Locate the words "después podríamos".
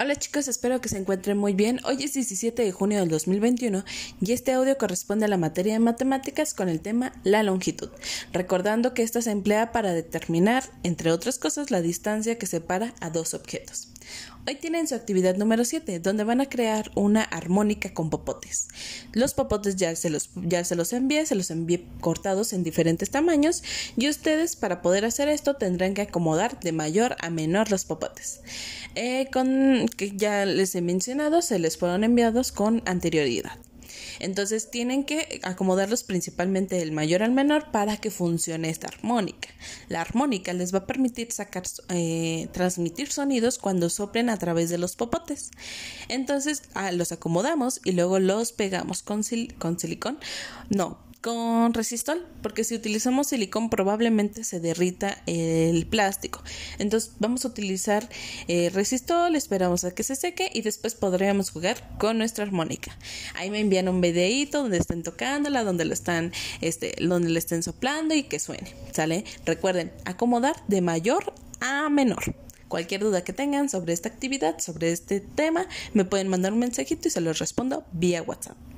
60.62-61.50